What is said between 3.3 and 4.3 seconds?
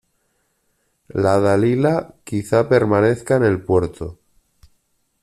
en el puerto: